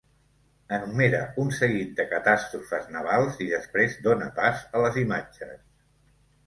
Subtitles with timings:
[0.77, 5.59] Enumera un seguit de catàstrofes navals i després dóna pas a les imatges.